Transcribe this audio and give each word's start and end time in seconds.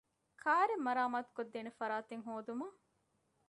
ކާރެއް 0.41 0.83
މަރާމާތުކޮށްދޭނެ 0.85 1.71
ފަރާތެއް 1.79 2.25
ހޯދުމަށް 2.27 2.77